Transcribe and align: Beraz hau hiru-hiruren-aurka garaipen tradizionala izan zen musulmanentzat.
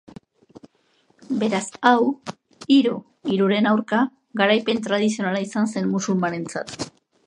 Beraz 1.43 1.61
hau 1.89 1.93
hiru-hiruren-aurka 2.77 4.03
garaipen 4.45 4.85
tradizionala 4.89 5.49
izan 5.49 5.75
zen 5.75 5.91
musulmanentzat. 5.97 6.79